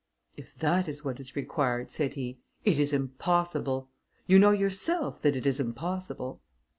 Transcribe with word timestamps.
"If 0.35 0.57
that 0.57 0.87
is 0.87 1.05
what 1.05 1.19
is 1.19 1.35
required," 1.35 1.91
said 1.91 2.15
he, 2.15 2.39
"it 2.65 2.79
is 2.79 2.91
impossible. 2.91 3.91
You 4.25 4.39
know 4.39 4.49
yourself, 4.49 5.19
that 5.21 5.35
it 5.35 5.45
is 5.45 5.59
impossible." 5.59 6.41